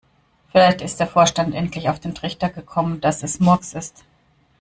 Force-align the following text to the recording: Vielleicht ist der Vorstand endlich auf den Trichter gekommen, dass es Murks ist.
Vielleicht 0.51 0.81
ist 0.81 0.99
der 0.99 1.05
Vorstand 1.05 1.53
endlich 1.53 1.87
auf 1.87 1.99
den 1.99 2.15
Trichter 2.15 2.49
gekommen, 2.49 3.01
dass 3.01 3.21
es 3.21 3.39
Murks 3.39 3.73
ist. 3.73 4.03